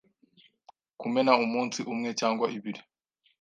[0.99, 2.81] kumena umunsi umwe cyangwa ibiri.